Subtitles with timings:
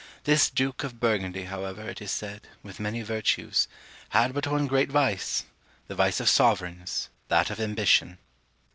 [0.23, 3.67] This Duke of Burgundy, however, it is said, with many virtues,
[4.09, 5.43] had but one great vice,
[5.87, 8.17] the vice of sovereigns, that of ambition!